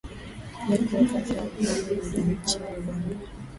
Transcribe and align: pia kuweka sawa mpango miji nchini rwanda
pia 0.67 0.77
kuweka 0.77 1.25
sawa 1.25 1.45
mpango 1.59 1.93
miji 2.03 2.21
nchini 2.33 2.65
rwanda 2.75 3.15